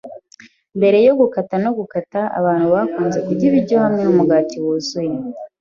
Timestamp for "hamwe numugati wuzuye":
3.83-5.15